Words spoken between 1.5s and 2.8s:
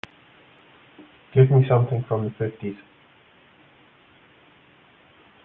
me something from the fifties